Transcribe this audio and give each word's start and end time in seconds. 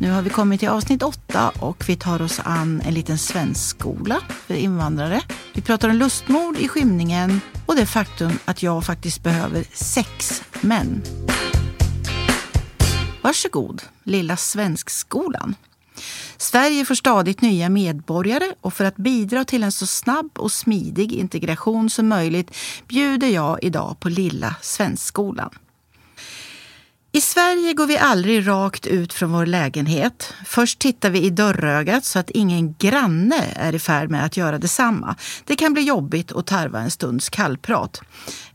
Nu 0.00 0.10
har 0.10 0.22
vi 0.22 0.30
kommit 0.30 0.60
till 0.60 0.68
avsnitt 0.68 1.02
åtta 1.02 1.52
och 1.60 1.84
vi 1.88 1.96
tar 1.96 2.22
oss 2.22 2.40
an 2.44 2.82
en 2.84 2.94
liten 2.94 3.18
svenskskola 3.18 4.20
för 4.46 4.54
invandrare. 4.54 5.22
Vi 5.54 5.62
pratar 5.62 5.88
om 5.88 5.96
lustmord 5.96 6.56
i 6.56 6.68
skymningen 6.68 7.40
och 7.66 7.76
det 7.76 7.86
faktum 7.86 8.32
att 8.44 8.62
jag 8.62 8.84
faktiskt 8.84 9.22
behöver 9.22 9.64
sex 9.72 10.42
män. 10.60 11.02
Varsågod, 13.22 13.82
lilla 14.02 14.36
svenskskolan. 14.36 15.54
Sverige 16.36 16.84
får 16.84 16.94
stadigt 16.94 17.40
nya 17.40 17.68
medborgare 17.68 18.52
och 18.60 18.74
för 18.74 18.84
att 18.84 18.96
bidra 18.96 19.44
till 19.44 19.62
en 19.62 19.72
så 19.72 19.86
snabb 19.86 20.30
och 20.34 20.52
smidig 20.52 21.12
integration 21.12 21.90
som 21.90 22.08
möjligt 22.08 22.56
bjuder 22.88 23.28
jag 23.28 23.58
idag 23.62 23.96
på 24.00 24.08
Lilla 24.08 24.56
Svenskskolan. 24.62 25.50
I 27.12 27.20
Sverige 27.20 27.74
går 27.74 27.86
vi 27.86 27.98
aldrig 27.98 28.48
rakt 28.48 28.86
ut 28.86 29.12
från 29.12 29.32
vår 29.32 29.46
lägenhet. 29.46 30.34
Först 30.46 30.78
tittar 30.78 31.10
vi 31.10 31.22
i 31.22 31.30
dörrögat 31.30 32.04
så 32.04 32.18
att 32.18 32.30
ingen 32.30 32.74
granne 32.78 33.44
är 33.56 33.74
i 33.74 33.78
färd 33.78 34.10
med 34.10 34.24
att 34.24 34.36
göra 34.36 34.58
detsamma. 34.58 35.16
Det 35.44 35.56
kan 35.56 35.72
bli 35.72 35.82
jobbigt 35.82 36.32
och 36.32 36.46
tarva 36.46 36.80
en 36.80 36.90
stunds 36.90 37.28
kallprat. 37.28 38.00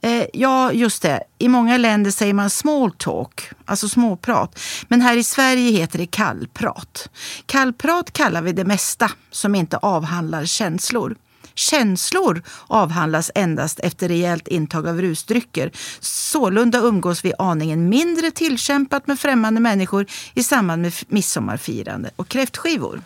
Eh, 0.02 0.26
ja, 0.34 0.72
just 0.72 1.02
det. 1.02 1.24
I 1.38 1.48
många 1.48 1.78
länder 1.78 2.12
säger 2.12 2.34
man 2.34 2.50
small 2.50 2.92
talk, 2.92 3.50
alltså 3.66 3.90
småprat. 3.90 4.60
Men 4.88 5.02
här 5.02 5.18
i 5.18 5.24
Sverige 5.24 5.72
heter 5.72 6.00
det 6.00 6.08
kallprat. 6.08 7.10
Kallprat 7.46 8.14
kallar 8.14 8.42
vi 8.42 8.52
det 8.52 8.66
mesta 8.66 9.12
som 9.32 9.56
inte 9.56 9.78
avhandlar 9.78 10.46
känslor. 10.46 11.16
Känslor 11.56 12.44
avhandlas 12.68 13.32
endast 13.36 13.80
efter 13.80 14.08
rejält 14.08 14.48
intag 14.48 14.88
av 14.88 15.02
rusdrycker. 15.02 15.72
Sålunda 16.00 16.80
umgås 16.80 17.26
vi 17.26 17.34
aningen 17.38 17.90
mindre 17.90 18.32
tillkämpat 18.32 19.08
med 19.08 19.20
främmande 19.20 19.60
människor 19.60 20.06
i 20.34 20.44
samband 20.44 20.82
med 20.82 20.94
midsommarfirande 21.08 22.12
och 22.16 22.28
kräftskivor. 22.28 23.02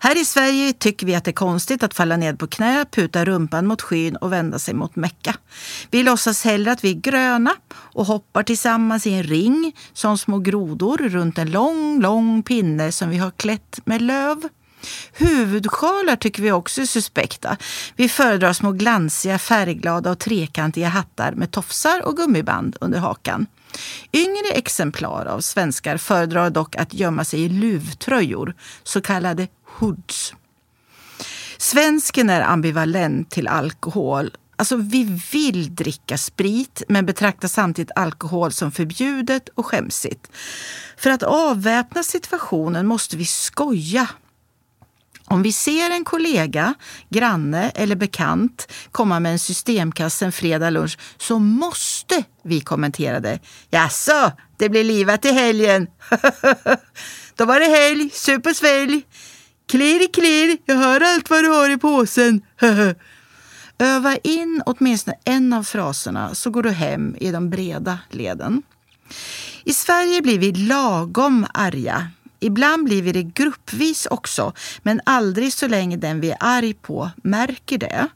Här 0.00 0.20
i 0.20 0.24
Sverige 0.24 0.72
tycker 0.72 1.06
vi 1.06 1.14
att 1.14 1.24
det 1.24 1.30
är 1.30 1.32
konstigt 1.32 1.82
att 1.82 1.94
falla 1.94 2.16
ned 2.16 2.38
på 2.38 2.46
knä, 2.46 2.84
puta 2.90 3.24
rumpan 3.24 3.66
mot 3.66 3.82
skyn 3.82 4.16
och 4.16 4.32
vända 4.32 4.58
sig 4.58 4.74
mot 4.74 4.96
Mecka. 4.96 5.36
Vi 5.90 6.02
låtsas 6.02 6.44
hellre 6.44 6.72
att 6.72 6.84
vi 6.84 6.90
är 6.90 7.00
gröna 7.00 7.54
och 7.70 8.06
hoppar 8.06 8.42
tillsammans 8.42 9.06
i 9.06 9.14
en 9.14 9.22
ring 9.22 9.76
som 9.92 10.18
små 10.18 10.38
grodor 10.38 10.98
runt 10.98 11.38
en 11.38 11.50
lång, 11.50 12.00
lång 12.00 12.42
pinne 12.42 12.92
som 12.92 13.10
vi 13.10 13.16
har 13.16 13.30
klätt 13.30 13.80
med 13.84 14.02
löv. 14.02 14.48
Huvudsjalar 15.12 16.16
tycker 16.16 16.42
vi 16.42 16.52
också 16.52 16.80
är 16.80 16.86
suspekta. 16.86 17.56
Vi 17.96 18.08
föredrar 18.08 18.52
små 18.52 18.72
glansiga, 18.72 19.38
färgglada 19.38 20.10
och 20.10 20.18
trekantiga 20.18 20.88
hattar 20.88 21.32
med 21.32 21.50
tofsar 21.50 22.06
och 22.06 22.16
gummiband 22.16 22.76
under 22.80 22.98
hakan. 22.98 23.46
Yngre 24.12 24.48
exemplar 24.54 25.26
av 25.26 25.40
svenskar 25.40 25.96
föredrar 25.96 26.50
dock 26.50 26.76
att 26.76 26.94
gömma 26.94 27.24
sig 27.24 27.40
i 27.42 27.48
luvtröjor, 27.48 28.54
så 28.82 29.00
kallade 29.00 29.48
hoods. 29.64 30.34
Svensken 31.58 32.30
är 32.30 32.40
ambivalent 32.40 33.30
till 33.30 33.48
alkohol. 33.48 34.30
Alltså, 34.56 34.76
vi 34.76 35.20
vill 35.32 35.74
dricka 35.74 36.18
sprit 36.18 36.82
men 36.88 37.06
betraktar 37.06 37.48
samtidigt 37.48 37.90
alkohol 37.96 38.52
som 38.52 38.72
förbjudet 38.72 39.48
och 39.54 39.66
skämsigt. 39.66 40.30
För 40.96 41.10
att 41.10 41.22
avväpna 41.22 42.02
situationen 42.02 42.86
måste 42.86 43.16
vi 43.16 43.24
skoja 43.24 44.08
om 45.26 45.42
vi 45.42 45.52
ser 45.52 45.90
en 45.90 46.04
kollega, 46.04 46.74
granne 47.08 47.70
eller 47.70 47.96
bekant 47.96 48.72
komma 48.92 49.20
med 49.20 49.32
en 49.32 49.38
systemkasse 49.38 50.24
en 50.24 50.32
fredag 50.32 50.70
lunch 50.70 50.98
så 51.18 51.38
måste 51.38 52.24
vi 52.44 52.60
kommentera 52.60 53.20
det. 53.20 53.38
Jaså, 53.70 54.32
det 54.58 54.68
blir 54.68 54.84
livat 54.84 55.24
i 55.24 55.32
helgen. 55.32 55.86
Då 57.36 57.44
var 57.44 57.60
det 57.60 57.66
helg, 57.66 58.10
sup 58.12 58.46
och 58.46 58.56
svälj. 58.56 59.02
Klirr, 59.68 60.12
klirr, 60.12 60.58
jag 60.66 60.76
hör 60.76 61.00
allt 61.00 61.30
vad 61.30 61.44
du 61.44 61.48
har 61.48 61.70
i 61.70 61.76
påsen. 61.78 62.40
Öva 63.78 64.16
in 64.16 64.62
åtminstone 64.66 65.16
en 65.24 65.52
av 65.52 65.62
fraserna 65.62 66.34
så 66.34 66.50
går 66.50 66.62
du 66.62 66.70
hem 66.70 67.16
i 67.20 67.30
de 67.30 67.50
breda 67.50 67.98
leden. 68.10 68.62
I 69.64 69.74
Sverige 69.74 70.22
blir 70.22 70.38
vi 70.38 70.52
lagom 70.52 71.46
arga 71.54 72.10
Ibland 72.40 72.84
blir 72.84 73.02
vi 73.02 73.12
det 73.12 73.22
gruppvis 73.22 74.06
också, 74.10 74.52
men 74.82 75.00
aldrig 75.04 75.52
så 75.52 75.68
länge 75.68 75.96
den 75.96 76.20
vi 76.20 76.30
är 76.30 76.36
arg 76.40 76.74
på 76.74 77.10
märker 77.16 77.78
det. 77.78 78.08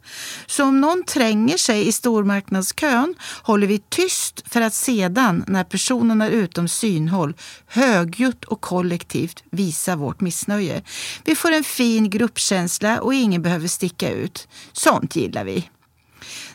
Så 0.46 0.64
om 0.64 0.80
någon 0.80 1.04
tränger 1.04 1.56
sig 1.56 1.88
i 1.88 1.92
stormarknadskön 1.92 3.14
håller 3.42 3.66
vi 3.66 3.78
tyst 3.88 4.42
för 4.46 4.60
att 4.60 4.74
sedan, 4.74 5.44
när 5.46 5.64
personen 5.64 6.20
är 6.20 6.30
utom 6.30 6.68
synhåll, 6.68 7.34
högljutt 7.66 8.44
och 8.44 8.60
kollektivt 8.60 9.44
visa 9.50 9.96
vårt 9.96 10.20
missnöje. 10.20 10.82
Vi 11.24 11.34
får 11.34 11.52
en 11.52 11.64
fin 11.64 12.10
gruppkänsla 12.10 13.00
och 13.00 13.14
ingen 13.14 13.42
behöver 13.42 13.68
sticka 13.68 14.10
ut. 14.10 14.48
Sånt 14.72 15.16
gillar 15.16 15.44
vi. 15.44 15.70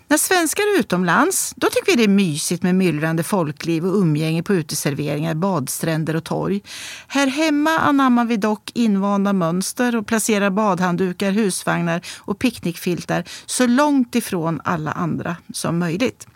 När 0.08 0.18
svenskar 0.18 0.64
är 0.64 0.80
utomlands, 0.80 1.54
då 1.56 1.70
tycker 1.70 1.92
vi 1.92 1.96
det 1.96 2.04
är 2.04 2.16
mysigt 2.16 2.64
med 2.64 2.76
myllrande 2.76 3.24
folkliv 3.24 3.86
och 3.86 3.96
umgänge 3.98 4.44
på 4.44 4.54
uteserveringar, 4.54 5.34
badstränder 5.34 6.16
och 6.16 6.24
torg. 6.24 6.62
Här 7.08 7.28
hemma 7.28 7.70
anammar 7.70 8.26
vi 8.26 8.38
dock 8.38 8.72
invanda 8.74 9.34
mönster 9.34 9.96
och 9.96 10.08
placerar 10.08 10.50
badhanddukar, 10.50 11.32
husvagnar 11.32 12.02
och 12.18 12.40
picknickfiltar 12.40 13.24
så 13.46 13.68
långt 13.68 14.16
ifrån 14.16 14.62
alla 14.64 14.92
andra 14.92 15.36
som 15.54 15.80
möjligt. 15.80 16.28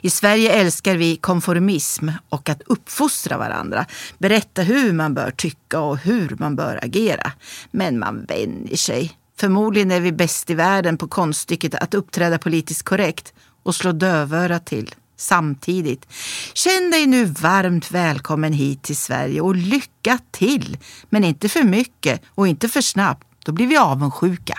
I 0.00 0.10
Sverige 0.10 0.52
älskar 0.52 0.96
vi 0.96 1.16
konformism 1.16 2.08
och 2.28 2.48
att 2.48 2.62
uppfostra 2.66 3.38
varandra. 3.38 3.86
Berätta 4.18 4.62
hur 4.62 4.92
man 4.92 5.14
bör 5.14 5.30
tycka 5.30 5.80
och 5.80 5.98
hur 5.98 6.36
man 6.38 6.56
bör 6.56 6.78
agera. 6.82 7.32
Men 7.70 7.98
man 7.98 8.24
vänjer 8.24 8.76
sig. 8.76 9.16
Förmodligen 9.38 9.90
är 9.90 10.00
vi 10.00 10.12
bäst 10.12 10.50
i 10.50 10.54
världen 10.54 10.98
på 10.98 11.08
konststycket 11.08 11.74
att 11.74 11.94
uppträda 11.94 12.38
politiskt 12.38 12.82
korrekt 12.82 13.32
och 13.62 13.74
slå 13.74 13.92
dövörat 13.92 14.66
till 14.66 14.94
samtidigt. 15.16 16.06
Känn 16.54 16.90
dig 16.90 17.06
nu 17.06 17.24
varmt 17.24 17.90
välkommen 17.90 18.52
hit 18.52 18.82
till 18.82 18.96
Sverige 18.96 19.40
och 19.40 19.56
lycka 19.56 20.18
till! 20.30 20.78
Men 21.10 21.24
inte 21.24 21.48
för 21.48 21.62
mycket 21.62 22.22
och 22.28 22.48
inte 22.48 22.68
för 22.68 22.80
snabbt. 22.80 23.26
Då 23.44 23.52
blir 23.52 23.66
vi 23.66 23.76
avundsjuka. 23.76 24.58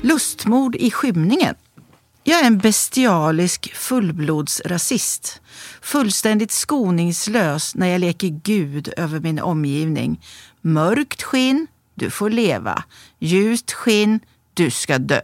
Lustmord 0.00 0.76
i 0.76 0.90
skymningen. 0.90 1.54
Jag 2.28 2.40
är 2.40 2.46
en 2.46 2.58
bestialisk 2.58 3.74
fullblodsrasist. 3.74 5.40
Fullständigt 5.82 6.50
skoningslös 6.50 7.74
när 7.74 7.86
jag 7.86 8.00
leker 8.00 8.28
Gud 8.28 8.92
över 8.96 9.20
min 9.20 9.40
omgivning. 9.40 10.20
Mörkt 10.60 11.22
skinn, 11.22 11.66
du 11.94 12.10
får 12.10 12.30
leva. 12.30 12.82
Ljust 13.18 13.72
skinn, 13.72 14.20
du 14.54 14.70
ska 14.70 14.98
dö. 14.98 15.20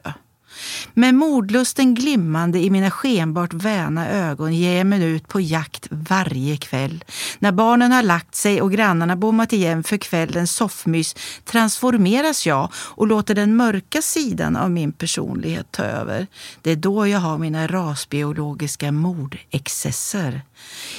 Med 0.95 1.15
mordlusten 1.15 1.95
glimmande 1.95 2.59
i 2.59 2.71
mina 2.71 2.91
skenbart 2.91 3.53
väna 3.53 4.11
ögon 4.11 4.55
ger 4.55 4.77
jag 4.77 4.87
mig 4.87 5.05
ut 5.05 5.29
på 5.29 5.41
jakt 5.41 5.89
varje 5.91 6.57
kväll. 6.57 7.05
När 7.39 7.53
barnen 7.53 7.93
har 7.93 8.03
lagt 8.03 8.35
sig 8.35 8.63
och 8.63 8.73
grannarna 8.73 9.17
bommat 9.17 9.53
igen 9.53 9.85
för 9.85 9.97
kvällens 9.97 10.53
soffmys 10.53 11.17
transformeras 11.45 12.47
jag 12.47 12.73
och 12.75 13.07
låter 13.07 13.35
den 13.35 13.57
mörka 13.57 14.03
sidan 14.03 14.57
av 14.57 14.71
min 14.71 14.93
personlighet 14.93 15.73
ta 15.73 15.83
över. 15.83 16.27
Det 16.63 16.71
är 16.71 16.77
då 16.77 17.07
jag 17.07 17.19
har 17.19 17.39
mina 17.39 17.67
rasbiologiska 17.67 18.93
mordexcesser. 18.93 20.43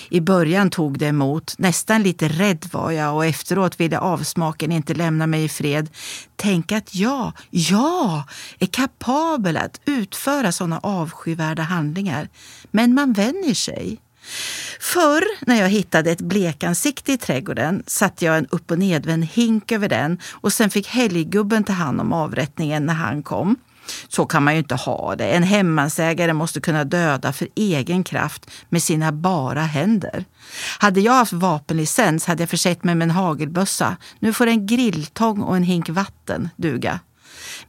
I 0.09 0.21
början 0.21 0.69
tog 0.69 1.00
det 1.00 1.07
emot, 1.07 1.56
nästan 1.57 2.03
lite 2.03 2.27
rädd 2.27 2.65
var 2.71 2.91
jag 2.91 3.15
och 3.15 3.25
efteråt 3.25 3.80
ville 3.80 4.00
avsmaken 4.00 4.71
inte 4.71 4.94
lämna 4.94 5.27
mig 5.27 5.44
i 5.44 5.50
fred. 5.50 5.89
Tänk 6.35 6.71
att 6.71 6.95
jag, 6.95 7.31
jag, 7.50 8.24
är 8.59 8.65
kapabel 8.65 9.44
att 9.53 9.81
utföra 9.86 10.51
sådana 10.51 10.80
avskyvärda 10.80 11.63
handlingar. 11.63 12.30
Men 12.71 12.94
man 12.94 13.13
vänjer 13.13 13.53
sig. 13.53 13.97
Förr 14.80 15.45
när 15.45 15.56
jag 15.56 15.69
hittade 15.69 16.12
ett 16.12 16.21
blekansikte 16.21 17.13
i 17.13 17.18
trädgården 17.18 17.83
satte 17.88 18.25
jag 18.25 18.38
en 18.38 18.47
upp 18.47 18.71
och 18.71 18.80
nedvänd 18.80 19.25
hink 19.25 19.71
över 19.71 19.89
den 19.89 20.19
och 20.31 20.53
sen 20.53 20.69
fick 20.69 20.88
helggubben 20.88 21.63
ta 21.63 21.74
hand 21.74 22.01
om 22.01 22.13
avrättningen 22.13 22.86
när 22.86 22.94
han 22.94 23.24
kom. 23.24 23.56
Så 24.07 24.25
kan 24.25 24.44
man 24.44 24.53
ju 24.53 24.59
inte 24.59 24.75
ha 24.75 25.15
det. 25.15 25.25
En 25.25 25.44
hemmansägare 25.44 26.33
måste 26.33 26.62
kunna 26.62 26.83
döda 26.83 27.33
för 27.33 27.47
egen 27.56 28.03
kraft 28.03 28.51
med 28.69 28.83
sina 28.83 29.12
bara 29.12 29.62
händer. 29.62 30.25
Hade 30.80 31.01
jag 31.01 31.13
haft 31.13 31.33
vapenlicens 31.33 32.25
hade 32.25 32.42
jag 32.42 32.50
försett 32.50 32.83
mig 32.83 32.95
med 32.95 33.06
en 33.06 33.12
hagelbössa. 33.12 33.97
Nu 34.19 34.33
får 34.33 34.47
en 34.47 34.68
grilltång 34.68 35.42
och 35.42 35.56
en 35.56 35.63
hink 35.63 35.89
vatten 35.89 36.50
duga. 36.56 37.00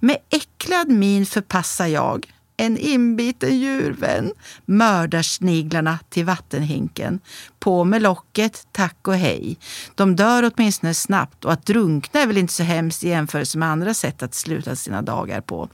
Med 0.00 0.16
äcklad 0.30 0.88
min 0.88 1.26
förpassar 1.26 1.86
jag, 1.86 2.32
en 2.56 2.78
inbiten 2.78 3.58
djurvän, 3.58 4.32
mördarsniglarna 4.64 5.98
till 6.08 6.24
vattenhinken. 6.24 7.20
På 7.58 7.84
med 7.84 8.02
locket, 8.02 8.66
tack 8.72 9.08
och 9.08 9.16
hej. 9.16 9.58
De 9.94 10.16
dör 10.16 10.52
åtminstone 10.54 10.94
snabbt 10.94 11.44
och 11.44 11.52
att 11.52 11.66
drunkna 11.66 12.20
är 12.20 12.26
väl 12.26 12.38
inte 12.38 12.52
så 12.52 12.62
hemskt 12.62 13.04
i 13.04 13.08
jämförelse 13.08 13.58
med 13.58 13.68
andra 13.68 13.94
sätt 13.94 14.22
att 14.22 14.34
sluta 14.34 14.76
sina 14.76 15.02
dagar 15.02 15.40
på. 15.40 15.68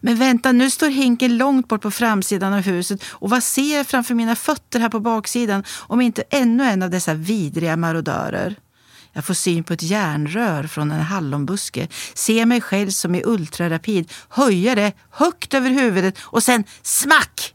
Men 0.00 0.16
vänta, 0.16 0.52
nu 0.52 0.70
står 0.70 0.88
hinken 0.88 1.36
långt 1.36 1.68
bort 1.68 1.82
på 1.82 1.90
framsidan 1.90 2.52
av 2.52 2.60
huset 2.60 3.02
och 3.04 3.30
vad 3.30 3.42
ser 3.42 3.76
jag 3.76 3.86
framför 3.86 4.14
mina 4.14 4.36
fötter 4.36 4.80
här 4.80 4.88
på 4.88 5.00
baksidan 5.00 5.64
om 5.70 6.00
inte 6.00 6.22
ännu 6.30 6.64
en 6.64 6.82
av 6.82 6.90
dessa 6.90 7.14
vidriga 7.14 7.76
marodörer? 7.76 8.56
Jag 9.12 9.24
får 9.24 9.34
syn 9.34 9.64
på 9.64 9.72
ett 9.72 9.82
järnrör 9.82 10.62
från 10.62 10.90
en 10.90 11.00
hallonbuske, 11.00 11.88
ser 12.14 12.46
mig 12.46 12.60
själv 12.60 12.90
som 12.90 13.14
i 13.14 13.22
ultrarapid, 13.24 14.12
höja 14.28 14.74
det 14.74 14.92
högt 15.10 15.54
över 15.54 15.70
huvudet 15.70 16.18
och 16.20 16.42
sen 16.42 16.64
smack! 16.82 17.54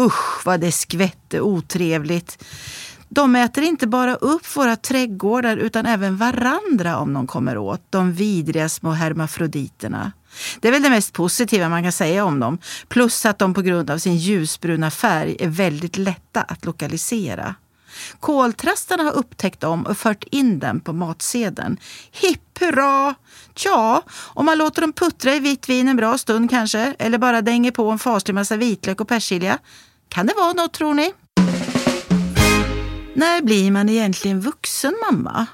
Usch 0.00 0.46
vad 0.46 0.60
det 0.60 0.72
skvätte 0.72 1.40
otrevligt. 1.40 2.44
De 3.08 3.36
äter 3.36 3.64
inte 3.64 3.86
bara 3.86 4.14
upp 4.14 4.56
våra 4.56 4.76
trädgårdar 4.76 5.56
utan 5.56 5.86
även 5.86 6.16
varandra 6.16 6.98
om 6.98 7.14
de 7.14 7.26
kommer 7.26 7.58
åt, 7.58 7.82
de 7.90 8.12
vidriga 8.12 8.68
små 8.68 8.90
hermafroditerna. 8.90 10.12
Det 10.60 10.68
är 10.68 10.72
väl 10.72 10.82
det 10.82 10.90
mest 10.90 11.12
positiva 11.12 11.68
man 11.68 11.82
kan 11.82 11.92
säga 11.92 12.24
om 12.24 12.40
dem. 12.40 12.58
Plus 12.88 13.26
att 13.26 13.38
de 13.38 13.54
på 13.54 13.62
grund 13.62 13.90
av 13.90 13.98
sin 13.98 14.16
ljusbruna 14.16 14.90
färg 14.90 15.36
är 15.40 15.48
väldigt 15.48 15.98
lätta 15.98 16.42
att 16.42 16.64
lokalisera. 16.64 17.54
Koltrastarna 18.20 19.02
har 19.02 19.12
upptäckt 19.12 19.60
dem 19.60 19.86
och 19.86 19.98
fört 19.98 20.24
in 20.30 20.58
dem 20.58 20.80
på 20.80 20.92
matsedeln. 20.92 21.76
Hipp 22.12 22.58
hurra! 22.60 23.14
Tja, 23.54 24.02
om 24.34 24.46
man 24.46 24.58
låter 24.58 24.82
dem 24.82 24.92
puttra 24.92 25.34
i 25.34 25.40
vitt 25.40 25.68
vin 25.68 25.88
en 25.88 25.96
bra 25.96 26.18
stund 26.18 26.50
kanske, 26.50 26.94
eller 26.98 27.18
bara 27.18 27.42
dänger 27.42 27.70
på 27.70 27.90
en 27.90 27.98
faslig 27.98 28.34
massa 28.34 28.56
vitlök 28.56 29.00
och 29.00 29.08
persilja. 29.08 29.58
Kan 30.08 30.26
det 30.26 30.34
vara 30.36 30.52
något 30.52 30.72
tror 30.72 30.94
ni? 30.94 31.12
När 33.14 33.42
blir 33.42 33.70
man 33.70 33.88
egentligen 33.88 34.40
vuxen 34.40 34.94
mamma? 35.10 35.46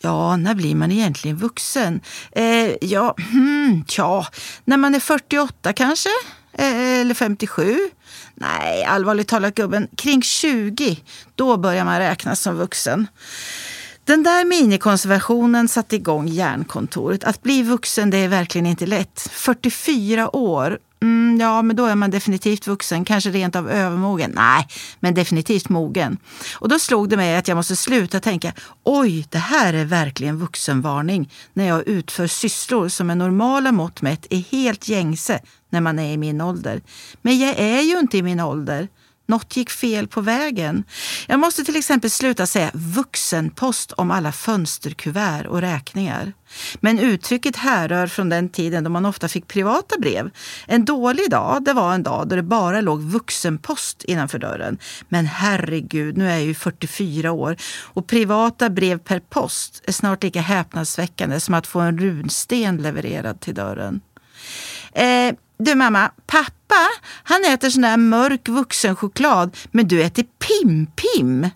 Ja, 0.00 0.36
när 0.36 0.54
blir 0.54 0.74
man 0.74 0.92
egentligen 0.92 1.36
vuxen? 1.36 2.00
Eh, 2.32 2.76
ja, 2.80 3.14
hmm, 3.32 3.84
tja, 3.88 4.26
när 4.64 4.76
man 4.76 4.94
är 4.94 5.00
48 5.00 5.72
kanske? 5.72 6.10
Eh, 6.52 7.00
eller 7.00 7.14
57? 7.14 7.78
Nej, 8.34 8.84
allvarligt 8.84 9.28
talat 9.28 9.54
gubben, 9.54 9.88
kring 9.96 10.22
20, 10.22 10.98
då 11.34 11.56
börjar 11.56 11.84
man 11.84 11.98
räknas 11.98 12.40
som 12.40 12.56
vuxen. 12.56 13.06
Den 14.04 14.22
där 14.22 14.44
minikonservationen 14.44 15.68
satte 15.68 15.96
igång 15.96 16.28
hjärnkontoret. 16.28 17.24
Att 17.24 17.42
bli 17.42 17.62
vuxen 17.62 18.10
det 18.10 18.18
är 18.18 18.28
verkligen 18.28 18.66
inte 18.66 18.86
lätt. 18.86 19.28
44 19.32 20.36
år, 20.36 20.78
Mm, 21.02 21.40
ja, 21.40 21.62
men 21.62 21.76
då 21.76 21.86
är 21.86 21.94
man 21.94 22.10
definitivt 22.10 22.66
vuxen, 22.66 23.04
kanske 23.04 23.30
rent 23.30 23.56
av 23.56 23.70
övermogen. 23.70 24.32
Nej, 24.34 24.68
men 25.00 25.14
definitivt 25.14 25.68
mogen. 25.68 26.18
Och 26.54 26.68
då 26.68 26.78
slog 26.78 27.08
det 27.08 27.16
mig 27.16 27.36
att 27.36 27.48
jag 27.48 27.56
måste 27.56 27.76
sluta 27.76 28.20
tänka, 28.20 28.52
oj, 28.84 29.26
det 29.30 29.38
här 29.38 29.74
är 29.74 29.84
verkligen 29.84 30.38
vuxenvarning, 30.38 31.32
när 31.52 31.68
jag 31.68 31.88
utför 31.88 32.26
sysslor 32.26 32.88
som 32.88 33.06
med 33.06 33.18
normala 33.18 33.72
mått 33.72 34.02
mätt 34.02 34.26
är 34.30 34.38
helt 34.38 34.88
gängse 34.88 35.40
när 35.70 35.80
man 35.80 35.98
är 35.98 36.12
i 36.12 36.16
min 36.16 36.40
ålder. 36.40 36.80
Men 37.22 37.38
jag 37.38 37.58
är 37.58 37.80
ju 37.80 37.98
inte 37.98 38.18
i 38.18 38.22
min 38.22 38.40
ålder. 38.40 38.88
Något 39.32 39.56
gick 39.56 39.70
fel 39.70 40.08
på 40.08 40.20
vägen. 40.20 40.84
Jag 41.26 41.40
måste 41.40 41.64
till 41.64 41.76
exempel 41.76 42.10
sluta 42.10 42.46
säga 42.46 42.70
vuxenpost 42.74 43.92
om 43.92 44.10
alla 44.10 44.32
fönsterkuvert 44.32 45.46
och 45.46 45.60
räkningar. 45.60 46.32
Men 46.80 46.98
uttrycket 46.98 47.56
härrör 47.56 48.06
från 48.06 48.28
den 48.28 48.48
tiden 48.48 48.84
då 48.84 48.90
man 48.90 49.06
ofta 49.06 49.28
fick 49.28 49.48
privata 49.48 49.98
brev. 49.98 50.30
En 50.66 50.84
dålig 50.84 51.30
dag, 51.30 51.64
det 51.64 51.72
var 51.72 51.94
en 51.94 52.02
dag 52.02 52.28
då 52.28 52.36
det 52.36 52.42
bara 52.42 52.80
låg 52.80 53.00
vuxenpost 53.00 54.04
innanför 54.04 54.38
dörren. 54.38 54.78
Men 55.08 55.26
herregud, 55.26 56.16
nu 56.16 56.28
är 56.28 56.34
jag 56.34 56.44
ju 56.44 56.54
44 56.54 57.32
år 57.32 57.56
och 57.82 58.06
privata 58.06 58.70
brev 58.70 58.98
per 58.98 59.20
post 59.20 59.82
är 59.84 59.92
snart 59.92 60.22
lika 60.22 60.40
häpnadsväckande 60.40 61.40
som 61.40 61.54
att 61.54 61.66
få 61.66 61.80
en 61.80 61.98
runsten 61.98 62.76
levererad 62.76 63.40
till 63.40 63.54
dörren. 63.54 64.00
Eh, 64.92 65.34
du 65.64 65.74
mamma, 65.74 66.10
pappa 66.26 66.52
han 67.22 67.44
äter 67.44 67.70
sån 67.70 67.82
där 67.82 67.96
mörk 67.96 68.48
vuxenchoklad 68.48 69.56
men 69.70 69.88
du 69.88 70.02
äter 70.02 70.24
Pim-Pim. 70.38 71.50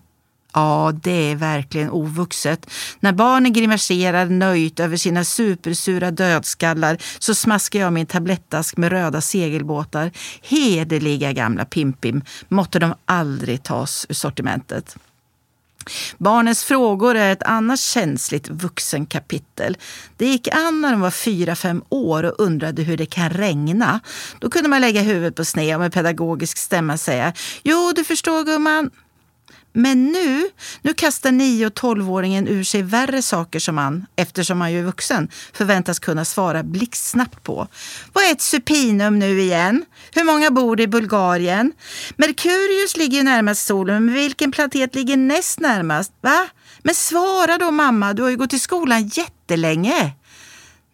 Ja, 0.53 0.93
det 1.03 1.31
är 1.31 1.35
verkligen 1.35 1.89
ovuxet. 1.89 2.69
När 2.99 3.11
barnen 3.11 3.53
grimaserar 3.53 4.25
nöjt 4.25 4.79
över 4.79 4.97
sina 4.97 5.23
supersura 5.23 6.11
dödskallar 6.11 6.97
så 7.19 7.35
smaskar 7.35 7.79
jag 7.79 7.93
min 7.93 8.05
tablettask 8.05 8.77
med 8.77 8.91
röda 8.91 9.21
segelbåtar. 9.21 10.11
Hederliga 10.41 11.31
gamla 11.31 11.63
Pim-Pim 11.63 12.21
måtte 12.47 12.79
de 12.79 12.93
aldrig 13.05 13.63
tas 13.63 14.05
ur 14.09 14.13
sortimentet. 14.13 14.97
Barnens 16.17 16.63
frågor 16.63 17.15
är 17.15 17.31
ett 17.31 17.43
annars 17.43 17.79
känsligt 17.79 18.49
vuxenkapitel. 18.49 19.77
Det 20.17 20.25
gick 20.25 20.47
an 20.47 20.81
när 20.81 20.91
de 20.91 21.01
var 21.01 21.11
fyra, 21.11 21.55
fem 21.55 21.83
år 21.89 22.23
och 22.23 22.35
undrade 22.37 22.81
hur 22.83 22.97
det 22.97 23.05
kan 23.05 23.29
regna. 23.29 23.99
Då 24.39 24.49
kunde 24.49 24.69
man 24.69 24.81
lägga 24.81 25.01
huvudet 25.01 25.35
på 25.35 25.45
sned 25.45 25.75
och 25.75 25.81
med 25.81 25.93
pedagogisk 25.93 26.57
stämma 26.57 26.97
säga 26.97 27.33
Jo, 27.63 27.91
du 27.95 28.03
förstår 28.03 28.43
gumman, 28.43 28.91
men 29.73 30.11
nu, 30.11 30.49
nu 30.81 30.93
kastar 30.93 31.31
9 31.31 31.65
och 31.67 31.73
12-åringen 31.73 32.47
ur 32.47 32.63
sig 32.63 32.81
värre 32.81 33.21
saker 33.21 33.59
som 33.59 33.75
man, 33.75 34.05
eftersom 34.15 34.57
man 34.57 34.71
ju 34.71 34.79
är 34.79 34.83
vuxen, 34.83 35.29
förväntas 35.53 35.99
kunna 35.99 36.25
svara 36.25 36.63
blixtsnabbt 36.63 37.43
på. 37.43 37.67
Vad 38.13 38.23
är 38.23 38.31
ett 38.31 38.41
supinum 38.41 39.19
nu 39.19 39.41
igen? 39.41 39.85
Hur 40.11 40.23
många 40.23 40.51
bor 40.51 40.81
i 40.81 40.87
Bulgarien? 40.87 41.73
Merkurius 42.15 42.97
ligger 42.97 43.17
ju 43.17 43.23
närmast 43.23 43.65
solen, 43.65 44.05
men 44.05 44.13
vilken 44.13 44.51
planet 44.51 44.95
ligger 44.95 45.17
näst 45.17 45.59
närmast? 45.59 46.13
Va? 46.21 46.47
Men 46.83 46.95
svara 46.95 47.57
då 47.57 47.71
mamma, 47.71 48.13
du 48.13 48.21
har 48.23 48.29
ju 48.29 48.37
gått 48.37 48.53
i 48.53 48.59
skolan 48.59 49.07
jättelänge. 49.07 50.13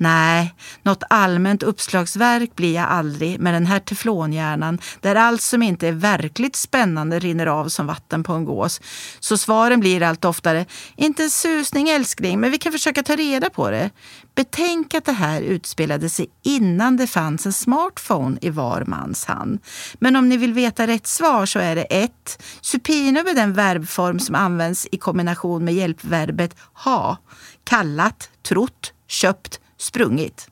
Nej, 0.03 0.55
något 0.83 1.03
allmänt 1.09 1.63
uppslagsverk 1.63 2.55
blir 2.55 2.75
jag 2.75 2.85
aldrig 2.89 3.39
med 3.39 3.53
den 3.53 3.65
här 3.65 3.79
teflonhjärnan 3.79 4.79
där 5.01 5.15
allt 5.15 5.41
som 5.41 5.63
inte 5.63 5.87
är 5.87 5.91
verkligt 5.91 6.55
spännande 6.55 7.19
rinner 7.19 7.45
av 7.45 7.69
som 7.69 7.87
vatten 7.87 8.23
på 8.23 8.33
en 8.33 8.45
gås. 8.45 8.81
Så 9.19 9.37
svaren 9.37 9.79
blir 9.79 10.03
allt 10.03 10.25
oftare, 10.25 10.65
inte 10.95 11.23
en 11.23 11.29
susning 11.29 11.89
älskling, 11.89 12.39
men 12.39 12.51
vi 12.51 12.57
kan 12.57 12.71
försöka 12.71 13.03
ta 13.03 13.15
reda 13.15 13.49
på 13.49 13.71
det. 13.71 13.89
Betänk 14.35 14.93
att 14.93 15.05
det 15.05 15.11
här 15.11 15.41
utspelade 15.41 16.09
sig 16.09 16.27
innan 16.43 16.97
det 16.97 17.07
fanns 17.07 17.45
en 17.45 17.53
smartphone 17.53 18.37
i 18.41 18.49
var 18.49 18.83
mans 18.87 19.25
hand. 19.25 19.59
Men 19.93 20.15
om 20.15 20.29
ni 20.29 20.37
vill 20.37 20.53
veta 20.53 20.87
rätt 20.87 21.07
svar 21.07 21.45
så 21.45 21.59
är 21.59 21.75
det 21.75 21.83
1. 21.83 22.43
Supinum 22.61 23.27
är 23.27 23.33
den 23.33 23.53
verbform 23.53 24.19
som 24.19 24.35
används 24.35 24.87
i 24.91 24.97
kombination 24.97 25.65
med 25.65 25.73
hjälpverbet 25.73 26.55
ha. 26.73 27.17
Kallat, 27.63 28.29
trott, 28.47 28.93
köpt, 29.07 29.59
sprungit. 29.83 30.47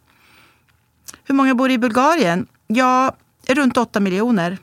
Hur 1.24 1.36
många 1.36 1.56
bor 1.56 1.72
i 1.72 1.78
Bulgarien? 1.78 2.48
Ja, 2.68 3.16
runt 3.48 3.78
8 3.78 4.00
miljoner. 4.00 4.58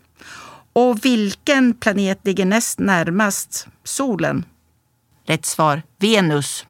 Och 0.72 1.04
vilken 1.04 1.74
planet 1.74 2.20
ligger 2.22 2.44
näst 2.44 2.78
närmast 2.78 3.66
solen? 3.84 4.44
Rätt 5.26 5.46
svar, 5.46 5.82
Venus. 5.98 6.66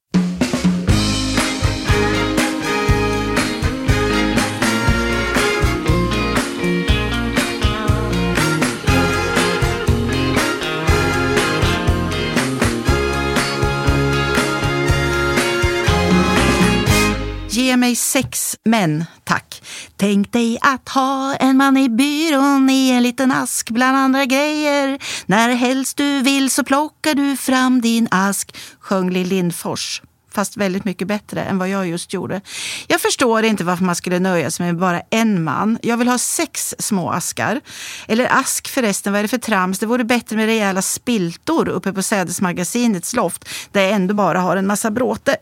Mig 17.89 17.97
sex 17.97 18.57
män, 18.65 19.05
tack. 19.25 19.63
Tänk 19.97 20.33
dig 20.33 20.59
att 20.61 20.89
ha 20.89 21.35
en 21.35 21.57
man 21.57 21.77
i 21.77 21.89
byrån 21.89 22.71
i 22.71 22.91
en 22.91 23.03
liten 23.03 23.33
ask 23.33 23.71
bland 23.71 23.97
andra 23.97 24.25
grejer. 24.25 24.99
När 25.27 25.55
helst 25.55 25.97
du 25.97 26.23
vill 26.23 26.51
så 26.51 26.65
plockar 26.65 27.15
du 27.15 27.37
fram 27.37 27.81
din 27.81 28.09
ask, 28.11 28.57
sjöng 28.81 29.11
Lill 29.11 29.29
Lindfors 29.29 30.03
fast 30.39 30.57
väldigt 30.57 30.85
mycket 30.85 31.09
bättre 31.09 31.43
än 31.43 31.59
vad 31.59 31.69
jag 31.69 31.87
just 31.89 32.13
gjorde. 32.13 32.41
Jag 32.87 33.01
förstår 33.01 33.45
inte 33.45 33.65
varför 33.65 33.85
man 33.85 33.97
skulle 33.97 34.19
nöja 34.19 34.51
sig 34.51 34.67
med 34.67 34.77
bara 34.77 35.03
en 35.11 35.45
man. 35.45 35.79
Jag 35.83 35.97
vill 35.97 36.09
ha 36.09 36.19
sex 36.19 36.75
små 36.79 37.11
askar. 37.11 37.61
Eller 38.09 38.39
ask 38.39 38.69
förresten, 38.69 39.13
vad 39.13 39.19
är 39.19 39.23
det 39.23 39.29
för 39.29 39.39
trams? 39.39 39.79
Det 39.79 39.87
vore 39.87 40.05
bättre 40.05 40.37
med 40.37 40.47
rejäla 40.47 40.83
spiltor 40.83 41.69
uppe 41.69 41.93
på 41.93 42.03
sädesmagasinets 42.03 43.15
loft 43.15 43.49
där 43.73 43.83
jag 43.83 43.91
ändå 43.91 44.15
bara 44.15 44.41
har 44.41 44.57
en 44.57 44.67
massa 44.67 44.91
bråte. 44.91 45.37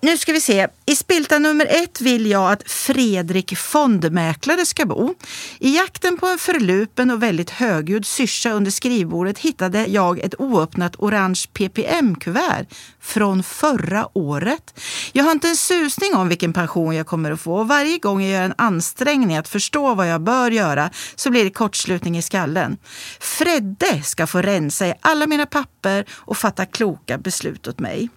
Nu 0.00 0.18
ska 0.18 0.32
vi 0.32 0.40
se. 0.40 0.68
I 0.86 0.96
spilta 0.96 1.38
nummer 1.38 1.66
ett 1.70 2.00
vill 2.00 2.26
jag 2.26 2.52
att 2.52 2.70
Fredrik 2.70 3.56
Fondmäklare 3.56 4.66
ska 4.66 4.86
bo. 4.86 5.14
I 5.58 5.76
jakten 5.76 6.16
på 6.16 6.26
en 6.26 6.38
förlupen 6.38 7.10
och 7.10 7.22
väldigt 7.22 7.50
högljudd 7.50 8.06
syrsa 8.06 8.50
under 8.50 8.70
skrivbordet 8.70 9.38
hittade 9.38 9.86
jag 9.86 10.18
ett 10.18 10.40
oöppnat 10.40 10.96
orange 10.98 11.44
PPM-kuvert 11.52 12.66
från 13.00 13.42
förra 13.42 14.18
året. 14.18 14.80
Jag 15.12 15.24
har 15.24 15.32
inte 15.32 15.48
en 15.48 15.56
susning 15.56 16.14
om 16.14 16.28
vilken 16.28 16.52
pension 16.52 16.94
jag 16.94 17.06
kommer 17.06 17.30
att 17.30 17.40
få 17.40 17.54
och 17.54 17.68
varje 17.68 17.98
gång 17.98 18.22
jag 18.22 18.30
gör 18.30 18.42
en 18.42 18.54
ansträngning 18.58 19.36
att 19.36 19.48
förstå 19.48 19.94
vad 19.94 20.08
jag 20.08 20.20
bör 20.20 20.50
göra 20.50 20.90
så 21.16 21.30
blir 21.30 21.44
det 21.44 21.50
kortslutning 21.50 22.18
i 22.18 22.22
skallen. 22.22 22.76
Fredde 23.20 24.02
ska 24.02 24.26
få 24.26 24.42
rensa 24.42 24.86
i 24.86 24.94
alla 25.00 25.26
mina 25.26 25.46
papper 25.46 26.04
och 26.10 26.36
fatta 26.36 26.66
kloka 26.66 27.18
beslut 27.18 27.68
åt 27.68 27.80
mig. 27.80 28.08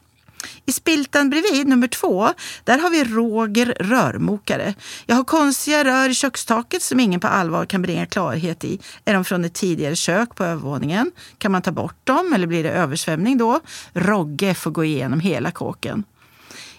I 0.65 0.71
spiltan 0.71 1.29
bredvid, 1.29 1.67
nummer 1.67 1.87
två, 1.87 2.29
där 2.63 2.77
har 2.77 2.89
vi 2.89 3.03
Roger 3.03 3.65
Rörmokare. 3.79 4.73
Jag 5.05 5.15
har 5.15 5.23
konstiga 5.23 5.83
rör 5.83 6.09
i 6.09 6.13
kökstaket 6.13 6.81
som 6.81 6.99
ingen 6.99 7.19
på 7.19 7.27
allvar 7.27 7.65
kan 7.65 7.81
bringa 7.81 8.05
klarhet 8.05 8.63
i. 8.63 8.79
Är 9.05 9.13
de 9.13 9.25
från 9.25 9.45
ett 9.45 9.53
tidigare 9.53 9.95
kök 9.95 10.35
på 10.35 10.43
övervåningen? 10.43 11.11
Kan 11.37 11.51
man 11.51 11.61
ta 11.61 11.71
bort 11.71 11.97
dem 12.03 12.33
eller 12.33 12.47
blir 12.47 12.63
det 12.63 12.71
översvämning 12.71 13.37
då? 13.37 13.59
Rogge 13.93 14.53
får 14.53 14.71
gå 14.71 14.83
igenom 14.83 15.19
hela 15.19 15.51
kåken. 15.51 16.03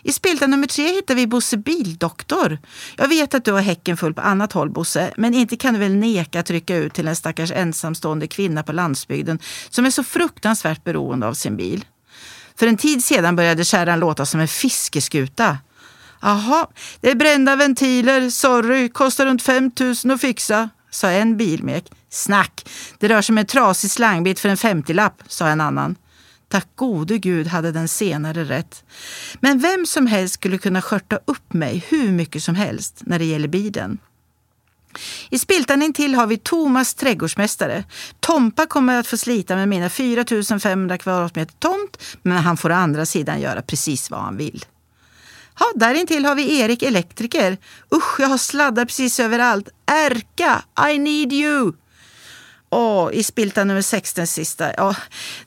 I 0.06 0.12
spiltan 0.12 0.50
nummer 0.50 0.66
tre 0.66 0.88
hittar 0.88 1.14
vi 1.14 1.26
Bosse 1.26 1.56
Bildoktor. 1.56 2.58
Jag 2.96 3.08
vet 3.08 3.34
att 3.34 3.44
du 3.44 3.52
har 3.52 3.60
häcken 3.60 3.96
full 3.96 4.14
på 4.14 4.20
annat 4.20 4.52
håll 4.52 4.70
Bosse, 4.70 5.12
men 5.16 5.34
inte 5.34 5.56
kan 5.56 5.74
du 5.74 5.80
väl 5.80 5.94
neka 5.94 6.40
att 6.40 6.50
rycka 6.50 6.76
ut 6.76 6.94
till 6.94 7.08
en 7.08 7.16
stackars 7.16 7.52
ensamstående 7.52 8.26
kvinna 8.26 8.62
på 8.62 8.72
landsbygden 8.72 9.38
som 9.70 9.86
är 9.86 9.90
så 9.90 10.04
fruktansvärt 10.04 10.84
beroende 10.84 11.26
av 11.26 11.34
sin 11.34 11.56
bil. 11.56 11.84
För 12.58 12.66
en 12.66 12.76
tid 12.76 13.04
sedan 13.04 13.36
började 13.36 13.64
kärran 13.64 14.00
låta 14.00 14.26
som 14.26 14.40
en 14.40 14.48
fiskeskuta. 14.48 15.58
Jaha, 16.20 16.66
det 17.00 17.10
är 17.10 17.14
brända 17.14 17.56
ventiler, 17.56 18.30
sorry, 18.30 18.88
kostar 18.88 19.26
runt 19.26 19.42
5 19.42 19.70
000 20.04 20.14
att 20.14 20.20
fixa, 20.20 20.70
sa 20.90 21.10
en 21.10 21.36
bilmek. 21.36 21.84
Snack, 22.10 22.68
det 22.98 23.08
rör 23.08 23.22
sig 23.22 23.32
om 23.32 23.38
en 23.38 23.46
trasig 23.46 23.90
slangbit 23.90 24.40
för 24.40 24.48
en 24.48 24.56
50-lapp, 24.56 25.22
sa 25.26 25.48
en 25.48 25.60
annan. 25.60 25.96
Tack 26.48 26.68
gode 26.74 27.18
gud 27.18 27.46
hade 27.46 27.72
den 27.72 27.88
senare 27.88 28.44
rätt. 28.44 28.84
Men 29.40 29.58
vem 29.58 29.86
som 29.86 30.06
helst 30.06 30.34
skulle 30.34 30.58
kunna 30.58 30.82
skörta 30.82 31.18
upp 31.24 31.52
mig 31.52 31.84
hur 31.88 32.12
mycket 32.12 32.42
som 32.42 32.54
helst 32.54 33.02
när 33.06 33.18
det 33.18 33.24
gäller 33.24 33.48
bilen. 33.48 33.98
I 35.30 35.38
spiltan 35.38 35.92
till 35.92 36.14
har 36.14 36.26
vi 36.26 36.36
Thomas 36.36 36.94
trädgårdsmästare. 36.94 37.84
Tompa 38.20 38.66
kommer 38.66 39.00
att 39.00 39.06
få 39.06 39.16
slita 39.16 39.56
med 39.56 39.68
mina 39.68 39.90
4500 39.90 40.98
kvadratmeter 40.98 41.54
tomt, 41.58 42.02
men 42.22 42.38
han 42.38 42.56
får 42.56 42.70
å 42.70 42.74
andra 42.74 43.06
sidan 43.06 43.40
göra 43.40 43.62
precis 43.62 44.10
vad 44.10 44.20
han 44.20 44.36
vill. 44.36 44.64
Ja, 45.58 45.66
där 45.74 45.94
intill 45.94 46.24
har 46.24 46.34
vi 46.34 46.60
Erik 46.60 46.82
elektriker. 46.82 47.56
Usch, 47.94 48.20
jag 48.20 48.28
har 48.28 48.38
sladdar 48.38 48.84
precis 48.84 49.20
överallt. 49.20 49.68
Erka, 49.86 50.62
I 50.90 50.98
need 50.98 51.32
you! 51.32 51.72
Åh, 52.70 53.10
i 53.12 53.22
spiltan 53.22 53.68
nummer 53.68 53.82
6, 53.82 54.14
den 54.14 54.26
sista, 54.26 54.74
ja, 54.76 54.96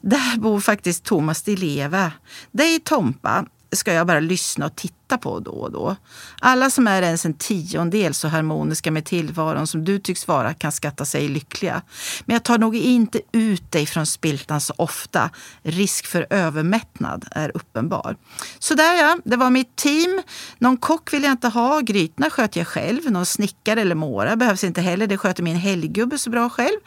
där 0.02 0.38
bor 0.38 0.60
faktiskt 0.60 1.04
Thomas 1.04 1.42
Di 1.42 1.56
Leva. 1.56 2.12
Dig 2.52 2.80
Tompa 2.80 3.46
ska 3.72 3.94
jag 3.94 4.08
bara 4.08 4.20
lyssna 4.20 4.66
och 4.66 4.76
titta 4.76 4.99
titta 5.10 5.18
på 5.18 5.40
då 5.40 5.52
och 5.52 5.72
då. 5.72 5.96
Alla 6.42 6.70
som 6.70 6.88
är 6.88 7.02
ens 7.02 7.26
en 7.26 7.34
tiondel 7.34 8.14
så 8.14 8.28
harmoniska 8.28 8.92
med 8.92 9.06
tillvaron 9.06 9.68
som 9.68 9.86
du 9.86 10.00
tycks 10.00 10.28
vara 10.28 10.54
kan 10.54 10.72
skatta 10.72 11.06
sig 11.06 11.28
lyckliga. 11.28 11.82
Men 12.26 12.34
jag 12.34 12.44
tar 12.44 12.58
nog 12.58 12.76
inte 12.76 13.22
ut 13.32 13.72
dig 13.72 13.86
från 13.86 14.06
spiltan 14.06 14.62
så 14.62 14.74
ofta. 14.78 15.30
Risk 15.64 16.06
för 16.06 16.28
övermättnad 16.30 17.26
är 17.32 17.52
uppenbar. 17.54 18.16
Så 18.60 18.74
där 18.74 18.94
ja, 18.94 19.18
det 19.26 19.38
var 19.38 19.50
mitt 19.50 19.76
team. 19.76 20.22
Någon 20.60 20.78
kock 20.78 21.14
vill 21.14 21.24
jag 21.24 21.32
inte 21.32 21.48
ha. 21.48 21.80
Grytorna 21.80 22.30
sköter 22.30 22.60
jag 22.60 22.68
själv. 22.68 23.12
Någon 23.12 23.26
snickare 23.26 23.82
eller 23.82 23.96
måra 23.96 24.36
behövs 24.36 24.64
inte 24.64 24.82
heller. 24.82 25.08
Det 25.08 25.18
sköter 25.18 25.44
min 25.44 25.56
helggubbe 25.56 26.18
så 26.18 26.30
bra 26.30 26.50
själv. 26.50 26.80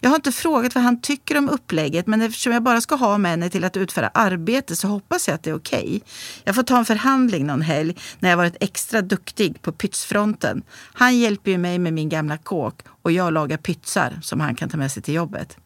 Jag 0.00 0.10
har 0.10 0.16
inte 0.16 0.32
frågat 0.32 0.74
vad 0.74 0.84
han 0.84 1.00
tycker 1.00 1.38
om 1.38 1.48
upplägget 1.48 2.06
men 2.06 2.22
eftersom 2.22 2.52
jag 2.52 2.62
bara 2.62 2.80
ska 2.80 2.94
ha 2.94 3.18
männen 3.18 3.50
till 3.50 3.64
att 3.64 3.76
utföra 3.76 4.08
arbete 4.08 4.76
så 4.76 4.88
hoppas 4.88 5.28
jag 5.28 5.34
att 5.34 5.42
det 5.42 5.50
är 5.50 5.56
okej. 5.56 5.78
Okay. 5.78 6.00
Jag 6.44 6.54
får 6.54 6.62
ta 6.62 6.78
en 6.78 6.84
förhandling 6.84 7.46
någon 7.46 7.63
helg 7.64 7.96
när 8.18 8.30
jag 8.30 8.36
varit 8.36 8.56
extra 8.60 9.02
duktig 9.02 9.62
på 9.62 9.72
pytsfronten. 9.72 10.62
Han 10.92 11.18
hjälper 11.18 11.50
ju 11.50 11.58
mig 11.58 11.78
med 11.78 11.92
min 11.92 12.08
gamla 12.08 12.38
kåk 12.38 12.80
och 13.02 13.12
jag 13.12 13.32
lagar 13.32 13.56
pytsar 13.56 14.20
som 14.22 14.40
han 14.40 14.54
kan 14.54 14.68
ta 14.68 14.76
med 14.76 14.92
sig 14.92 15.02
till 15.02 15.14
jobbet. 15.14 15.56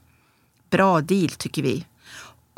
Bra 0.70 1.00
deal 1.00 1.28
tycker 1.28 1.62
vi. 1.62 1.84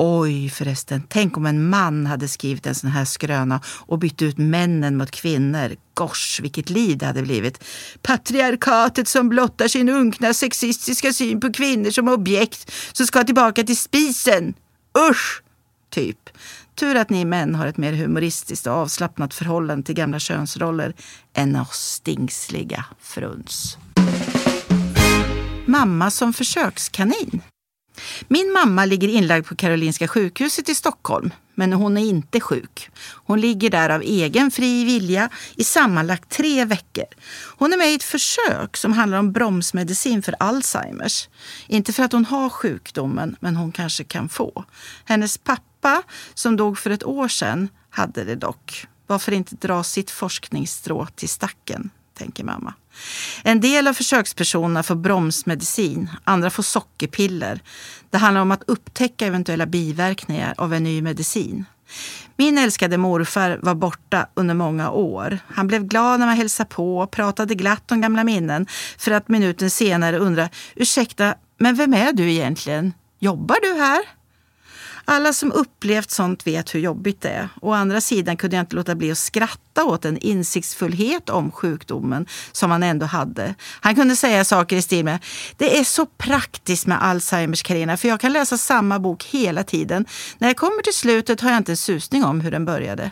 Oj 0.03 0.49
förresten, 0.49 1.03
tänk 1.09 1.37
om 1.37 1.45
en 1.45 1.69
man 1.69 2.05
hade 2.05 2.27
skrivit 2.27 2.65
en 2.65 2.75
sån 2.75 2.89
här 2.89 3.05
skröna 3.05 3.61
och 3.65 3.99
bytt 3.99 4.21
ut 4.21 4.37
männen 4.37 4.97
mot 4.97 5.11
kvinnor. 5.11 5.75
Gosh, 5.93 6.41
vilket 6.41 6.69
liv 6.69 6.97
det 6.97 7.05
hade 7.05 7.21
blivit. 7.21 7.63
Patriarkatet 8.01 9.07
som 9.07 9.29
blottar 9.29 9.67
sin 9.67 9.89
unkna 9.89 10.33
sexistiska 10.33 11.13
syn 11.13 11.39
på 11.39 11.53
kvinnor 11.53 11.91
som 11.91 12.07
objekt 12.07 12.71
som 12.93 13.05
ska 13.05 13.23
tillbaka 13.23 13.63
till 13.63 13.77
spisen. 13.77 14.53
Usch! 15.09 15.41
Typ. 15.89 16.29
Tur 16.75 16.95
att 16.95 17.09
ni 17.09 17.25
män 17.25 17.55
har 17.55 17.67
ett 17.67 17.77
mer 17.77 17.93
humoristiskt 17.93 18.67
och 18.67 18.73
avslappnat 18.73 19.33
förhållande 19.33 19.85
till 19.85 19.95
gamla 19.95 20.19
könsroller 20.19 20.93
än 21.33 21.55
oss 21.55 21.93
stingsliga 21.93 22.85
fruns. 22.99 23.77
Mamma 25.65 26.11
som 26.11 26.33
försökskanin. 26.33 27.41
Min 28.27 28.53
mamma 28.53 28.85
ligger 28.85 29.07
inlagd 29.07 29.45
på 29.47 29.55
Karolinska 29.55 30.07
sjukhuset 30.07 30.69
i 30.69 30.75
Stockholm, 30.75 31.33
men 31.55 31.73
hon 31.73 31.97
är 31.97 32.01
inte 32.01 32.39
sjuk. 32.39 32.89
Hon 33.13 33.41
ligger 33.41 33.69
där 33.69 33.89
av 33.89 34.01
egen 34.01 34.51
fri 34.51 34.85
vilja 34.85 35.29
i 35.55 35.63
sammanlagt 35.63 36.29
tre 36.29 36.65
veckor. 36.65 37.05
Hon 37.57 37.73
är 37.73 37.77
med 37.77 37.91
i 37.91 37.95
ett 37.95 38.03
försök 38.03 38.77
som 38.77 38.93
handlar 38.93 39.17
om 39.17 39.31
bromsmedicin 39.31 40.21
för 40.21 40.35
Alzheimers. 40.39 41.29
Inte 41.67 41.93
för 41.93 42.03
att 42.03 42.11
hon 42.11 42.25
har 42.25 42.49
sjukdomen, 42.49 43.35
men 43.39 43.55
hon 43.55 43.71
kanske 43.71 44.03
kan 44.03 44.29
få. 44.29 44.65
Hennes 45.05 45.37
pappa 45.37 45.70
pappa, 45.81 46.03
som 46.33 46.55
dog 46.57 46.77
för 46.77 46.89
ett 46.89 47.03
år 47.03 47.27
sedan, 47.27 47.69
hade 47.89 48.23
det 48.23 48.35
dock. 48.35 48.87
Varför 49.07 49.31
inte 49.31 49.55
dra 49.55 49.83
sitt 49.83 50.11
forskningsstrå 50.11 51.07
till 51.15 51.29
stacken, 51.29 51.89
tänker 52.17 52.43
mamma. 52.43 52.73
En 53.43 53.61
del 53.61 53.87
av 53.87 53.93
försökspersonerna 53.93 54.83
får 54.83 54.95
bromsmedicin, 54.95 56.09
andra 56.23 56.49
får 56.49 56.63
sockerpiller. 56.63 57.61
Det 58.09 58.17
handlar 58.17 58.41
om 58.41 58.51
att 58.51 58.63
upptäcka 58.67 59.25
eventuella 59.25 59.65
biverkningar 59.65 60.53
av 60.57 60.73
en 60.73 60.83
ny 60.83 61.01
medicin. 61.01 61.65
Min 62.37 62.57
älskade 62.57 62.97
morfar 62.97 63.59
var 63.61 63.75
borta 63.75 64.27
under 64.33 64.55
många 64.55 64.91
år. 64.91 65.39
Han 65.47 65.67
blev 65.67 65.83
glad 65.83 66.19
när 66.19 66.27
man 66.27 66.37
hälsade 66.37 66.69
på 66.69 66.97
och 66.97 67.11
pratade 67.11 67.55
glatt 67.55 67.91
om 67.91 68.01
gamla 68.01 68.23
minnen 68.23 68.67
för 68.97 69.11
att 69.11 69.27
minuten 69.27 69.69
senare 69.69 70.17
undra, 70.17 70.49
ursäkta, 70.75 71.35
men 71.57 71.75
vem 71.75 71.93
är 71.93 72.13
du 72.13 72.31
egentligen? 72.31 72.93
Jobbar 73.19 73.57
du 73.61 73.81
här? 73.81 74.20
Alla 75.11 75.33
som 75.33 75.51
upplevt 75.51 76.11
sånt 76.11 76.47
vet 76.47 76.75
hur 76.75 76.79
jobbigt 76.79 77.21
det 77.21 77.29
är. 77.29 77.49
Å 77.61 77.73
andra 77.73 78.01
sidan 78.01 78.37
kunde 78.37 78.55
jag 78.55 78.63
inte 78.63 78.75
låta 78.75 78.95
bli 78.95 79.11
att 79.11 79.17
skratta 79.17 79.83
åt 79.83 80.01
den 80.01 80.17
insiktsfullhet 80.17 81.29
om 81.29 81.51
sjukdomen 81.51 82.25
som 82.51 82.71
han 82.71 82.83
ändå 82.83 83.05
hade. 83.05 83.55
Han 83.81 83.95
kunde 83.95 84.15
säga 84.15 84.45
saker 84.45 84.75
i 84.75 84.81
stil 84.81 85.05
med 85.05 85.19
Det 85.57 85.79
är 85.79 85.83
så 85.83 86.05
praktiskt 86.05 86.87
med 86.87 87.03
Alzheimers 87.03 87.63
Carina, 87.63 87.97
för 87.97 88.07
jag 88.07 88.19
kan 88.19 88.33
läsa 88.33 88.57
samma 88.57 88.99
bok 88.99 89.23
hela 89.23 89.63
tiden. 89.63 90.05
När 90.37 90.47
jag 90.47 90.57
kommer 90.57 90.83
till 90.83 90.95
slutet 90.95 91.41
har 91.41 91.49
jag 91.49 91.57
inte 91.57 91.71
en 91.71 91.77
susning 91.77 92.23
om 92.23 92.41
hur 92.41 92.51
den 92.51 92.65
började. 92.65 93.11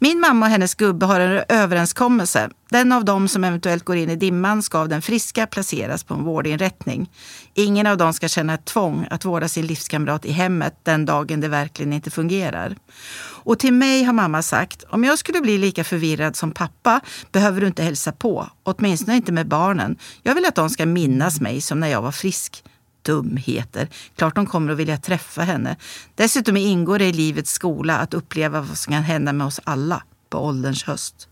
Min 0.00 0.20
mamma 0.20 0.46
och 0.46 0.52
hennes 0.52 0.74
gubbe 0.74 1.06
har 1.06 1.20
en 1.20 1.44
överenskommelse. 1.48 2.50
Den 2.70 2.92
av 2.92 3.04
dem 3.04 3.28
som 3.28 3.44
eventuellt 3.44 3.84
går 3.84 3.96
in 3.96 4.10
i 4.10 4.16
dimman 4.16 4.62
ska 4.62 4.78
av 4.78 4.88
den 4.88 5.02
friska 5.02 5.46
placeras 5.46 6.04
på 6.04 6.14
en 6.14 6.24
vårdinrättning. 6.24 7.10
Ingen 7.54 7.86
av 7.86 7.96
dem 7.96 8.12
ska 8.12 8.28
känna 8.28 8.54
ett 8.54 8.64
tvång 8.64 9.06
att 9.10 9.24
vårda 9.24 9.48
sin 9.48 9.66
livskamrat 9.66 10.24
i 10.24 10.32
hemmet 10.32 10.74
den 10.82 11.06
dagen 11.06 11.40
det 11.40 11.48
verkligen 11.48 11.92
inte 11.92 12.10
fungerar. 12.10 12.76
Och 13.20 13.58
till 13.58 13.72
mig 13.72 14.04
har 14.04 14.12
mamma 14.12 14.42
sagt, 14.42 14.84
om 14.90 15.04
jag 15.04 15.18
skulle 15.18 15.40
bli 15.40 15.58
lika 15.58 15.84
förvirrad 15.84 16.36
som 16.36 16.50
pappa 16.50 17.00
behöver 17.32 17.60
du 17.60 17.66
inte 17.66 17.82
hälsa 17.82 18.12
på, 18.12 18.48
åtminstone 18.62 19.16
inte 19.16 19.32
med 19.32 19.48
barnen. 19.48 19.96
Jag 20.22 20.34
vill 20.34 20.46
att 20.46 20.54
de 20.54 20.70
ska 20.70 20.86
minnas 20.86 21.40
mig 21.40 21.60
som 21.60 21.80
när 21.80 21.88
jag 21.88 22.02
var 22.02 22.12
frisk 22.12 22.64
dumheter. 23.08 23.88
Klart 24.16 24.34
de 24.34 24.46
kommer 24.46 24.72
att 24.72 24.78
vilja 24.78 24.96
träffa 24.96 25.42
henne. 25.42 25.76
Dessutom 26.14 26.56
ingår 26.56 26.98
det 26.98 27.04
i 27.04 27.12
livets 27.12 27.52
skola 27.52 27.98
att 27.98 28.14
uppleva 28.14 28.60
vad 28.60 28.78
som 28.78 28.92
kan 28.92 29.02
hända 29.02 29.32
med 29.32 29.46
oss 29.46 29.60
alla 29.64 30.02
på 30.30 30.38
ålderns 30.38 30.84
höst. 30.84 31.28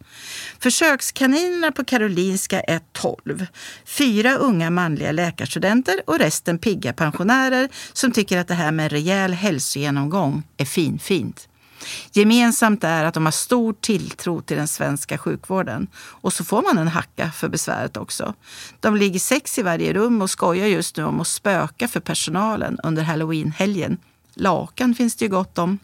Försökskaninerna 0.59 1.73
på 1.73 1.85
Karolinska 1.85 2.61
är 2.61 2.80
12. 2.92 3.47
Fyra 3.85 4.35
unga 4.35 4.71
manliga 4.71 5.12
läkarstudenter 5.12 6.00
och 6.06 6.18
resten 6.18 6.59
pigga 6.59 6.92
pensionärer 6.92 7.68
som 7.92 8.12
tycker 8.12 8.38
att 8.38 8.49
det 8.49 8.54
här 8.54 8.73
med 8.73 8.85
en 8.85 8.90
rejäl 8.90 9.33
hälsogenomgång 9.33 10.42
är 10.56 10.64
finfint. 10.64 11.49
Gemensamt 12.12 12.84
är 12.84 13.04
att 13.04 13.14
de 13.14 13.24
har 13.24 13.32
stor 13.32 13.72
tilltro 13.80 14.40
till 14.40 14.56
den 14.56 14.68
svenska 14.68 15.18
sjukvården. 15.18 15.86
Och 15.96 16.32
så 16.32 16.44
får 16.44 16.62
man 16.62 16.78
en 16.78 16.88
hacka 16.88 17.30
för 17.30 17.48
besväret 17.48 17.96
också. 17.96 18.34
De 18.80 18.96
ligger 18.96 19.18
sex 19.18 19.58
i 19.58 19.62
varje 19.62 19.92
rum 19.92 20.22
och 20.22 20.30
skojar 20.30 20.66
just 20.66 20.96
nu 20.96 21.04
om 21.04 21.20
att 21.20 21.28
spöka 21.28 21.88
för 21.88 22.00
personalen 22.00 22.78
under 22.82 23.02
halloweenhelgen. 23.02 23.96
Lakan 24.34 24.94
finns 24.94 25.16
det 25.16 25.24
ju 25.24 25.30
gott 25.30 25.58
om. 25.58 25.78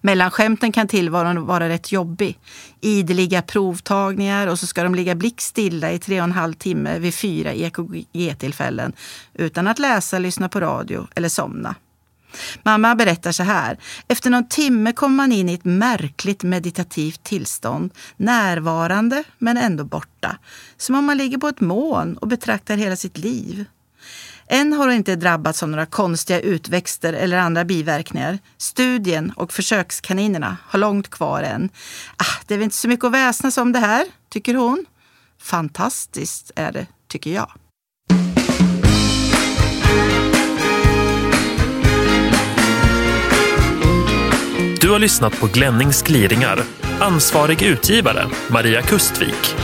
Mellan 0.00 0.30
skämten 0.30 0.72
kan 0.72 0.88
tillvaron 0.88 1.46
vara 1.46 1.68
rätt 1.68 1.92
jobbig. 1.92 2.38
Ideliga 2.80 3.42
provtagningar 3.42 4.46
och 4.46 4.58
så 4.58 4.66
ska 4.66 4.82
de 4.82 4.94
ligga 4.94 5.14
blickstilla 5.14 5.92
i 5.92 5.98
tre 5.98 6.20
och 6.20 6.24
en 6.24 6.32
halv 6.32 6.54
timme 6.54 6.98
vid 6.98 7.14
fyra 7.14 7.52
EKG-tillfällen 7.52 8.92
utan 9.34 9.66
att 9.66 9.78
läsa, 9.78 10.18
lyssna 10.18 10.48
på 10.48 10.60
radio 10.60 11.06
eller 11.14 11.28
somna. 11.28 11.74
Mamma 12.62 12.94
berättar 12.94 13.32
så 13.32 13.42
här. 13.42 13.78
Efter 14.08 14.30
någon 14.30 14.48
timme 14.48 14.92
kommer 14.92 15.16
man 15.16 15.32
in 15.32 15.48
i 15.48 15.54
ett 15.54 15.64
märkligt 15.64 16.42
meditativt 16.42 17.22
tillstånd. 17.22 17.90
Närvarande 18.16 19.24
men 19.38 19.56
ändå 19.56 19.84
borta. 19.84 20.38
Som 20.76 20.94
om 20.94 21.04
man 21.04 21.18
ligger 21.18 21.38
på 21.38 21.48
ett 21.48 21.60
moln 21.60 22.16
och 22.16 22.28
betraktar 22.28 22.76
hela 22.76 22.96
sitt 22.96 23.18
liv. 23.18 23.64
Än 24.46 24.72
har 24.72 24.86
hon 24.86 24.94
inte 24.94 25.16
drabbats 25.16 25.62
av 25.62 25.68
några 25.68 25.86
konstiga 25.86 26.40
utväxter 26.40 27.12
eller 27.12 27.38
andra 27.38 27.64
biverkningar. 27.64 28.38
Studien 28.56 29.32
och 29.36 29.52
försökskaninerna 29.52 30.56
har 30.66 30.78
långt 30.78 31.10
kvar 31.10 31.42
än. 31.42 31.70
Ah, 32.16 32.42
det 32.46 32.54
är 32.54 32.58
väl 32.58 32.64
inte 32.64 32.76
så 32.76 32.88
mycket 32.88 33.04
att 33.04 33.12
väsnas 33.12 33.58
om 33.58 33.72
det 33.72 33.78
här, 33.78 34.06
tycker 34.30 34.54
hon. 34.54 34.86
Fantastiskt 35.40 36.50
är 36.56 36.72
det, 36.72 36.86
tycker 37.08 37.30
jag. 37.30 37.50
Du 44.84 44.90
har 44.90 44.98
lyssnat 44.98 45.40
på 45.40 45.46
Glennings 45.46 46.02
gliringar. 46.02 46.60
Ansvarig 47.00 47.62
utgivare, 47.62 48.30
Maria 48.48 48.82
Kustvik. 48.82 49.54